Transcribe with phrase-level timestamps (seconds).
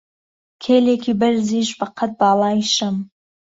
[0.63, 2.97] کیلێکی بەرزیش بە قەت باڵای شەم